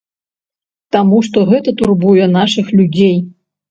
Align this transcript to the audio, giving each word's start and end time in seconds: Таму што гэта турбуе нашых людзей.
Таму 0.95 1.21
што 1.29 1.45
гэта 1.53 1.77
турбуе 1.85 2.25
нашых 2.41 2.77
людзей. 2.81 3.17